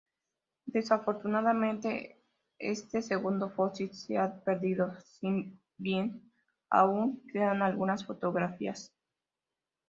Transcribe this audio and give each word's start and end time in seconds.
Desafortunadamente, 0.65 2.19
este 2.57 3.03
segundo 3.03 3.51
fósil 3.51 3.93
se 3.93 4.17
ha 4.17 4.33
perdido, 4.43 4.95
si 5.01 5.55
bien 5.77 6.31
aún 6.71 7.21
quedan 7.31 7.61
algunas 7.61 8.03
fotografías. 8.03 8.91